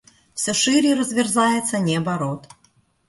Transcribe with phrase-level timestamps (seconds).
[0.33, 2.47] Все шире разверзается неба рот.